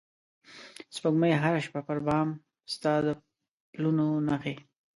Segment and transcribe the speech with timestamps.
[0.95, 2.27] سپوږمۍ هره شپه پر بام
[2.73, 3.07] ستا د
[3.71, 4.55] پلونو نښې